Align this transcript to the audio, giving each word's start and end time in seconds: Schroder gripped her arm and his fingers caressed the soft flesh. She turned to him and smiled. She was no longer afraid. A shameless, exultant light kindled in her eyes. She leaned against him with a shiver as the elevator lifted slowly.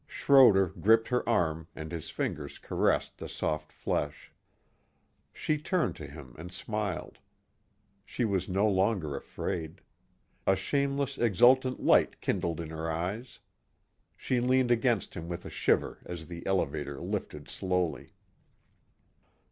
Schroder 0.07 0.69
gripped 0.69 1.09
her 1.09 1.29
arm 1.29 1.67
and 1.75 1.91
his 1.91 2.09
fingers 2.09 2.57
caressed 2.57 3.19
the 3.19 3.29
soft 3.29 3.71
flesh. 3.71 4.31
She 5.31 5.59
turned 5.59 5.95
to 5.97 6.07
him 6.07 6.33
and 6.39 6.51
smiled. 6.51 7.19
She 8.03 8.25
was 8.25 8.49
no 8.49 8.67
longer 8.67 9.15
afraid. 9.15 9.79
A 10.47 10.55
shameless, 10.55 11.19
exultant 11.19 11.83
light 11.83 12.19
kindled 12.19 12.59
in 12.59 12.71
her 12.71 12.91
eyes. 12.91 13.41
She 14.17 14.39
leaned 14.39 14.71
against 14.71 15.13
him 15.13 15.29
with 15.29 15.45
a 15.45 15.51
shiver 15.51 15.99
as 16.03 16.25
the 16.25 16.43
elevator 16.47 16.99
lifted 16.99 17.47
slowly. 17.47 18.13